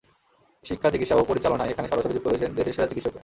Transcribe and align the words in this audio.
শিক্ষা, 0.63 0.89
চিকিৎসা 0.89 1.15
ও 1.15 1.23
পরিচালনায় 1.29 1.71
এখানে 1.71 1.87
সরাসরি 1.87 2.13
যুক্ত 2.15 2.27
রয়েছেন 2.27 2.51
দেশের 2.57 2.75
সেরা 2.75 2.89
চিকিৎসকরা। 2.91 3.19